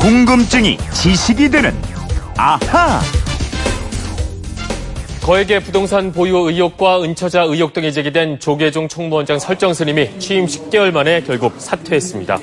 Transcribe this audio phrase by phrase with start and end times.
[0.00, 1.74] 궁금증이 지식이 되는
[2.36, 3.00] 아하.
[5.22, 11.22] 거액의 부동산 보유 의혹과 은처자 의혹 등이 제기된 조계종 총무원장 설정 스님이 취임 10개월 만에
[11.22, 12.38] 결국 사퇴했습니다.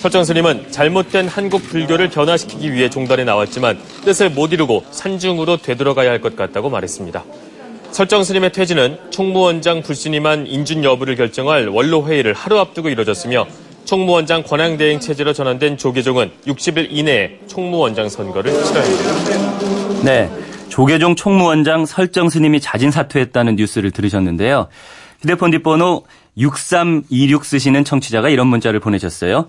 [0.00, 6.20] 설정 스님은 잘못된 한국 불교를 변화시키기 위해 종단에 나왔지만 뜻을 못 이루고 산중으로 되돌아가야 할
[6.22, 7.22] 것 같다고 말했습니다.
[7.90, 13.46] 설정 스님의 퇴진은 총무원장 불신임한 인준 여부를 결정할 원로 회의를 하루 앞두고 이뤄졌으며
[13.84, 20.04] 총무원장 권한대행 체제로 전환된 조계종은 60일 이내에 총무원장 선거를 치러야 합니다.
[20.04, 20.30] 네.
[20.68, 24.68] 조계종 총무원장 설정 스님이 자진 사퇴했다는 뉴스를 들으셨는데요.
[25.20, 26.04] 휴대폰 뒷번호
[26.36, 29.48] 6326 쓰시는 청취자가 이런 문자를 보내셨어요.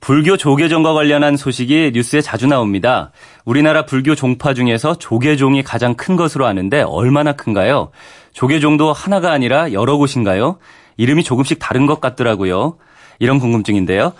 [0.00, 3.12] 불교 조계종과 관련한 소식이 뉴스에 자주 나옵니다.
[3.44, 7.90] 우리나라 불교 종파 중에서 조계종이 가장 큰 것으로 아는데 얼마나 큰가요?
[8.32, 10.58] 조계종도 하나가 아니라 여러 곳인가요?
[10.96, 12.76] 이름이 조금씩 다른 것 같더라고요.
[13.18, 14.12] 이런 궁금증인데요.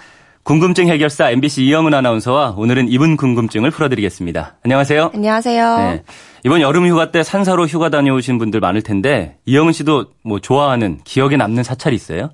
[0.42, 4.58] 궁금증 해결사 MBC 이영은 아나운서와 오늘은 이분 궁금증을 풀어드리겠습니다.
[4.62, 5.10] 안녕하세요.
[5.12, 5.78] 안녕하세요.
[5.78, 6.02] 네.
[6.44, 11.36] 이번 여름 휴가 때 산사로 휴가 다녀오신 분들 많을 텐데 이영은 씨도 뭐 좋아하는 기억에
[11.36, 12.30] 남는 사찰이 있어요?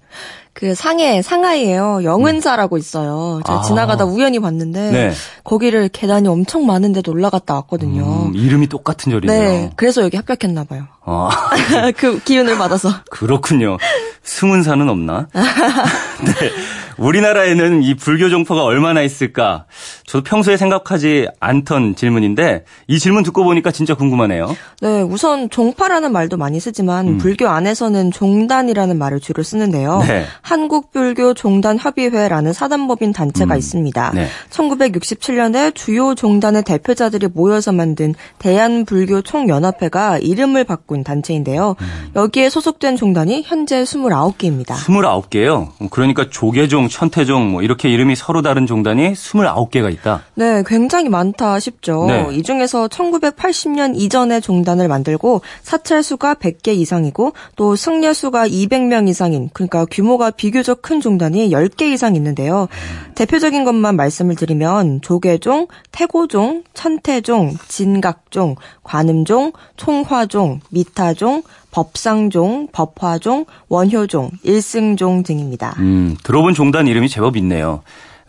[0.54, 2.04] 그 상해 상하이에요.
[2.04, 3.40] 영은사라고 있어요.
[3.46, 3.62] 제가 아.
[3.62, 5.12] 지나가다 우연히 봤는데 네.
[5.44, 8.26] 거기를 계단이 엄청 많은데도 올라갔다 왔거든요.
[8.26, 9.40] 음, 이름이 똑같은 절이네요.
[9.40, 10.84] 네, 그래서 여기 합격했나 봐요.
[11.04, 11.30] 아.
[11.96, 12.90] 그 기운을 받아서.
[13.10, 13.78] 그렇군요.
[14.22, 15.28] 승운사는 없나?
[15.32, 16.50] 네.
[16.98, 19.64] 우리나라에는 이 불교 종파가 얼마나 있을까?
[20.06, 24.54] 저도 평소에 생각하지 않던 질문인데 이 질문 듣고 보니까 진짜 궁금하네요.
[24.80, 27.18] 네, 우선 종파라는 말도 많이 쓰지만 음.
[27.18, 30.02] 불교 안에서는 종단이라는 말을 주로 쓰는데요.
[30.06, 30.26] 네.
[30.42, 33.58] 한국불교 종단협의회라는 사단법인 단체가 음.
[33.58, 34.12] 있습니다.
[34.14, 34.26] 네.
[34.50, 41.76] 1967년에 주요 종단의 대표자들이 모여서 만든 대한불교 총연합회가 이름을 바꾼 단체인데요.
[41.80, 42.10] 음.
[42.16, 44.74] 여기에 소속된 종단이 현재 29개입니다.
[44.74, 45.68] 29개요?
[45.90, 50.22] 그러니까 조계종, 천태종 뭐 이렇게 이름이 서로 다른 종단이 29개가 있다.
[50.34, 52.06] 네, 굉장히 많다 싶죠.
[52.06, 52.26] 네.
[52.32, 59.48] 이 중에서 1980년 이전에 종단을 만들고 사찰 수가 100개 이상이고 또 승려 수가 200명 이상인
[59.52, 62.68] 그러니까 규모가 비교적 큰 종단이 10개 이상 있는데요.
[62.70, 63.12] 음.
[63.14, 75.22] 대표적인 것만 말씀을 드리면 조계종, 태고종, 천태종, 진각종, 관음종, 총화종, 미타종, 법상종, 법화종, 원효종, 일승종
[75.22, 75.74] 등입니다.
[75.78, 77.82] 음, 들어본 종단 이름이 제법 있네요.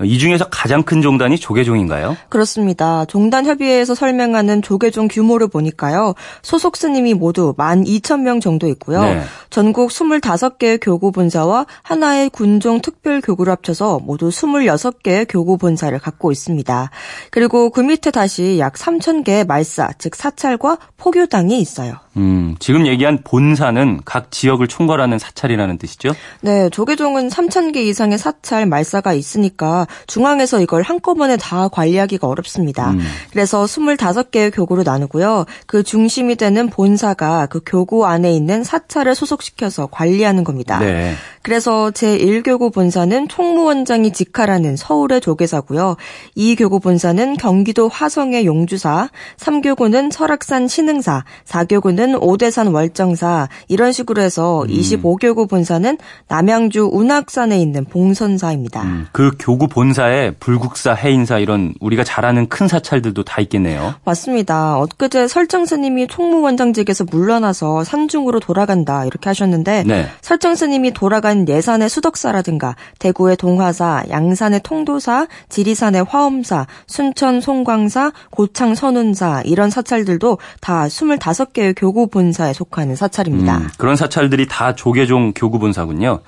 [0.06, 2.18] 이 중에서 가장 큰 종단이 조계종인가요?
[2.30, 3.06] 그렇습니다.
[3.06, 6.14] 종단 협의회에서 설명하는 조계종 규모를 보니까요.
[6.42, 9.02] 소속 스님이 모두 12,000명 정도 있고요.
[9.02, 9.22] 네.
[9.50, 16.90] 전국 25개의 교구 본사와 하나의 군종 특별 교구를 합쳐서 모두 26개의 교구 본사를 갖고 있습니다.
[17.32, 21.96] 그리고 그 밑에 다시 약 3,000개의 말사, 즉 사찰과 포교당이 있어요.
[22.16, 26.14] 음, 지금 얘기한 본사는 각 지역을 총괄하는 사찰이라는 뜻이죠?
[26.42, 32.92] 네, 조계종은 3,000개 이상의 사찰, 말사가 있으니까 중앙에서 이걸 한꺼번에 다 관리하기가 어렵습니다.
[32.92, 33.02] 음.
[33.32, 35.46] 그래서 25개의 교구로 나누고요.
[35.66, 40.80] 그 중심이 되는 본사가 그 교구 안에 있는 사찰을 소속시켜서 관리하는 겁니다.
[40.80, 41.14] 네.
[41.42, 45.98] 그래서 제1교구 본사는 총무원장이 직하라는 서울의 조계사고요.
[46.38, 54.68] 2교구 본사는 경기도 화성의 용주사, 3교구는 설악산 신흥사, 4교구는 오대산 월정사 이런 식으로 해서 음.
[54.68, 55.98] 25교구 본사는
[56.30, 58.84] 남양주 운악산에 있는 봉선사입니다.
[58.84, 63.96] 음, 그 교구 본사에 불국사, 해인사 이런 우리가 잘 아는 큰 사찰들도 다 있겠네요.
[64.06, 64.78] 맞습니다.
[64.78, 70.08] 엊그제 설정 스님이 총무원장직에서 물러나서 산중으로 돌아간다 이렇게 하셨는데 네.
[70.22, 79.42] 설정 스님이 돌아간 예산의 수덕사라든가 대구의 동화사, 양산의 통도사, 지리산의 화엄사, 순천 송광사, 고창 선운사
[79.44, 83.58] 이런 사찰들도 다 25개의 교구 본사에 속하는 사찰입니다.
[83.58, 86.20] 음, 그런 사찰들이 다 조계종 교구 본사군요.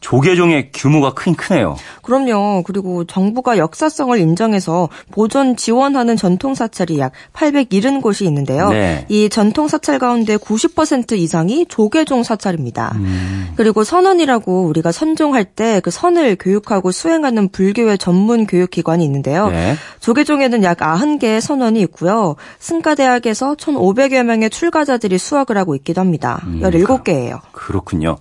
[0.00, 1.76] 조계종의 규모가 큰 크네요.
[2.02, 2.62] 그럼요.
[2.64, 8.70] 그리고 정부가 역사성을 인정해서 보존 지원하는 전통 사찰이 약 870곳이 있는데요.
[8.70, 9.06] 네.
[9.08, 12.92] 이 전통 사찰 가운데 90% 이상이 조계종 사찰입니다.
[12.96, 13.48] 음.
[13.56, 19.48] 그리고 선원이라고 우리가 선종할 때 그 선을 교육하고 수행하는 불교의 전문 교육 기관이 있는데요.
[19.48, 19.74] 네.
[20.00, 22.36] 조계종에는 약 90개의 선원이 있고요.
[22.58, 26.42] 승가대학에서 1,500여 명의 출가자들이 수학을 하고 있기도 합니다.
[26.46, 26.60] 음.
[26.62, 27.40] 17개예요.
[27.52, 28.16] 그렇군요.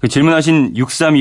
[0.00, 0.72] 그 질문하신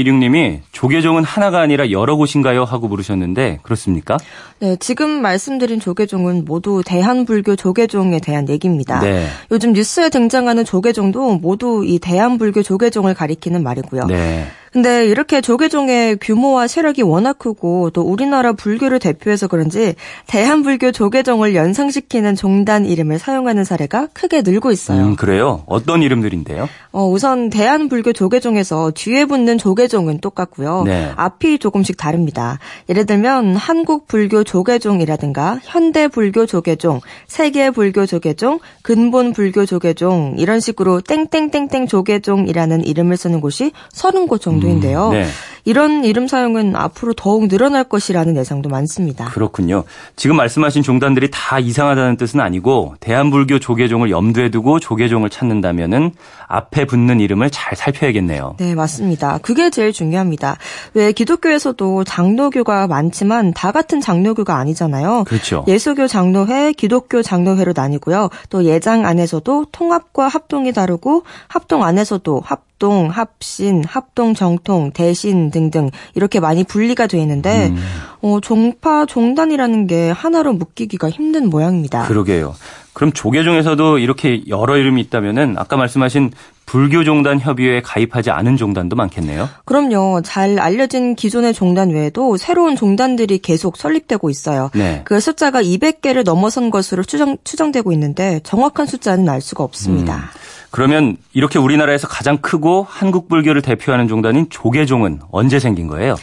[0.04, 2.64] 6326님이 조계종은 하나가 아니라 여러 곳인가요?
[2.64, 4.18] 하고 물으셨는데 그렇습니까?
[4.60, 9.00] 네, 지금 말씀드린 조계종은 모두 대한불교 조계종에 대한 얘기입니다.
[9.00, 9.28] 네.
[9.52, 14.06] 요즘 뉴스에 등장하는 조계종도 모두 이 대한불교 조계종을 가리키는 말이고요.
[14.06, 14.48] 네.
[14.72, 19.96] 근데 이렇게 조계종의 규모와 세력이 워낙 크고 또 우리나라 불교를 대표해서 그런지
[20.28, 25.02] 대한불교 조계종을 연상시키는 종단 이름을 사용하는 사례가 크게 늘고 있어요.
[25.04, 25.64] 음, 그래요?
[25.66, 26.70] 어떤 이름들인데요?
[26.92, 30.84] 어, 우선 대한불교 조계종에서 뒤에 붙는 조계종은 똑같고요.
[30.86, 31.12] 네.
[31.16, 32.60] 앞이 조금씩 다릅니다.
[32.90, 43.18] 예를 들면 한국불교 조계종이라든가 현대불교 조계종, 세계불교 조계종, 근본불교 조계종 이런 식으로 땡땡땡땡 조계종이라는 이름을
[43.18, 45.10] 쓰는 곳이 30곳 정도 인데요.
[45.10, 45.26] 음, 네.
[45.66, 49.26] 이런 이름 사용은 앞으로 더욱 늘어날 것이라는 예상도 많습니다.
[49.26, 49.84] 그렇군요.
[50.16, 56.12] 지금 말씀하신 종단들이 다 이상하다는 뜻은 아니고 대한불교 조계종을 염두에 두고 조계종을 찾는다면은
[56.48, 58.56] 앞에 붙는 이름을 잘 살펴야겠네요.
[58.58, 59.40] 네, 맞습니다.
[59.44, 60.58] 그게 제일 중요합니다.
[60.96, 65.26] 왜 기독교에서도 장로교가 많지만 다 같은 장로교가 아니잖아요.
[65.26, 65.66] 그렇죠.
[65.68, 68.30] 예수교 장로회, 기독교 장로회로 나뉘고요.
[68.50, 75.92] 또 예장 안에서도 통합과 합동이 다르고 합동 안에서도 합 합동, 합신, 합동 정통, 대신 등등
[76.16, 77.78] 이렇게 많이 분리가 돼 있는데 음.
[78.22, 82.08] 어, 종파 종단이라는 게 하나로 묶이기가 힘든 모양입니다.
[82.08, 82.56] 그러게요.
[82.94, 86.32] 그럼 조계종에서도 이렇게 여러 이름이 있다면은 아까 말씀하신
[86.70, 89.50] 불교 종단 협의회에 가입하지 않은 종단도 많겠네요.
[89.66, 90.22] 그럼요.
[90.24, 94.70] 잘 알려진 기존의 종단 외에도 새로운 종단들이 계속 설립되고 있어요.
[94.76, 95.02] 네.
[95.04, 100.16] 그 숫자가 200개를 넘어선 것으로 추정, 추정되고 있는데 정확한 숫자는 알 수가 없습니다.
[100.16, 100.22] 음.
[100.70, 106.18] 그러면 이렇게 우리나라에서 가장 크고 한국 불교를 대표하는 종단인 조계종은 언제 생긴 거예요?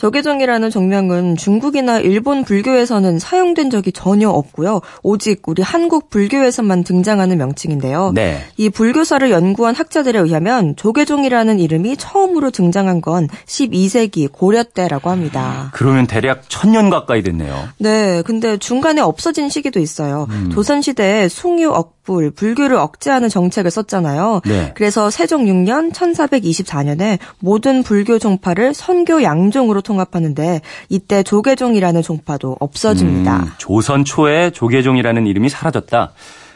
[0.00, 4.80] 조계종이라는 종명은 중국이나 일본 불교에서는 사용된 적이 전혀 없고요.
[5.02, 8.12] 오직 우리 한국 불교에서만 등장하는 명칭인데요.
[8.14, 8.42] 네.
[8.56, 15.70] 이 불교사를 연구한 학자들에 의하면 조계종이라는 이름이 처음으로 등장한 건 12세기 고려 때라고 합니다.
[15.74, 17.68] 그러면 대략 천년 가까이 됐네요.
[17.76, 20.26] 네, 근데 중간에 없어진 시기도 있어요.
[20.54, 24.40] 조선시대에 숭유 억 불, 불교를 억제하는 정책을 썼잖아요.
[24.44, 24.72] 네.
[24.74, 33.36] 그래서 세종 6년 1424년에 모든 불교 종파를 선교 양종으로 통합하는데 이때 조계종이라는 종파도 없어집니다.
[33.36, 36.12] 음, 조선 초에 조계종이라는 이름이 사라졌다.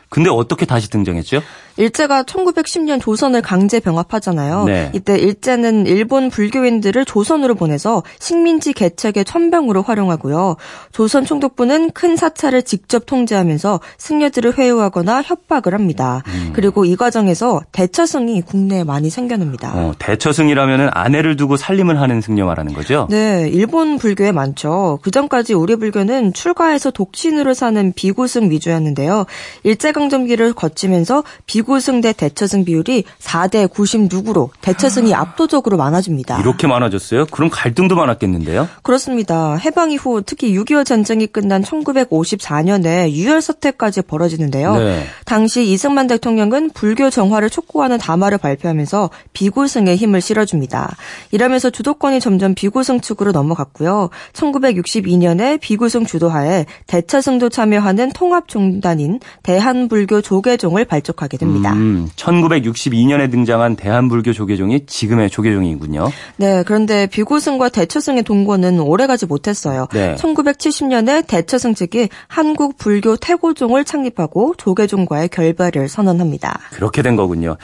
[0.08, 1.40] 근데 어떻게 다시 등장했죠?
[1.76, 4.64] 일제가 1910년 조선을 강제 병합하잖아요.
[4.64, 4.90] 네.
[4.94, 10.56] 이때 일제는 일본 불교인들을 조선으로 보내서 식민지 개척의 천병으로 활용하고요.
[10.92, 16.22] 조선 총독부는 큰 사찰을 직접 통제하면서 승려들을 회유하거나 협박을 합니다.
[16.28, 16.52] 음.
[16.54, 19.72] 그리고 이 과정에서 대처승이 국내에 많이 생겨납니다.
[19.74, 23.08] 어, 대처승이라면은 아내를 두고 살림을 하는 승려 말하는 거죠?
[23.10, 25.00] 네, 일본 불교에 많죠.
[25.02, 29.26] 그 전까지 우리 불교는 출가해서 독신으로 사는 비구승 위주였는데요.
[29.64, 36.40] 일제강점기를 거치면서 비 구승 대 대처승 비율이 4대 96으로 대처승이 압도적으로 많아집니다.
[36.40, 37.26] 이렇게 많아졌어요?
[37.26, 38.68] 그럼 갈등도 많았겠는데요?
[38.82, 39.56] 그렇습니다.
[39.56, 44.76] 해방 이후 특히 6.25 전쟁이 끝난 1954년에 유혈 사태까지 벌어지는데요.
[44.76, 45.06] 네.
[45.24, 50.96] 당시 이승만 대통령은 불교 정화를 촉구하는 담화를 발표하면서 비구승에 힘을 실어줍니다.
[51.30, 54.10] 이러면서 주도권이 점점 비구승 측으로 넘어갔고요.
[54.32, 61.53] 1962년에 비구승 주도하에 대차승도 참여하는 통합종단인 대한불교 조계종을 발족하게 됩니다.
[61.56, 66.10] 음, 1962년에 등장한 대한불교 조계종이 지금의 조계종이군요.
[66.36, 69.86] 네, 그런데 비구승과 대처승의 동거는 오래가지 못했어요.
[69.92, 70.14] 네.
[70.16, 76.58] 1970년에 대처승 측이 한국 불교 태고종을 창립하고 조계종과의 결별을 선언합니다.
[76.72, 77.56] 그렇게 된 거군요.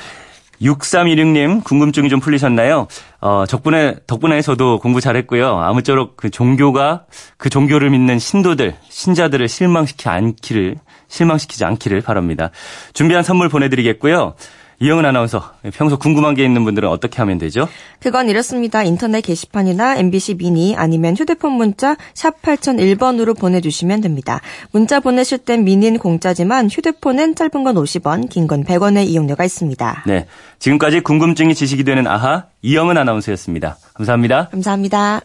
[0.63, 2.87] 6316님 궁금증이 좀 풀리셨나요?
[3.21, 5.59] 어, 덕분에 덕분에 저도 공부 잘했고요.
[5.59, 7.07] 아무쪼록 그 종교가
[7.39, 10.77] 그 종교를 믿는 신도들, 신자들을 실망시키지 않기를
[11.11, 12.51] 실망시키지 않기를 바랍니다.
[12.95, 14.35] 준비한 선물 보내드리겠고요.
[14.83, 17.69] 이영은 아나운서, 평소 궁금한 게 있는 분들은 어떻게 하면 되죠?
[18.01, 18.83] 그건 이렇습니다.
[18.83, 24.41] 인터넷 게시판이나 MBC 미니 아니면 휴대폰 문자 샵 8001번으로 보내주시면 됩니다.
[24.73, 30.05] 문자 보내실 땐 미니는 공짜지만 휴대폰은 짧은 건 50원, 긴 건 100원의 이용료가 있습니다.
[30.07, 30.27] 네.
[30.61, 33.77] 지금까지 궁금증이 지식이 되는 아하, 이영은 아나운서였습니다.
[33.93, 34.49] 감사합니다.
[34.51, 35.21] 감사합니다.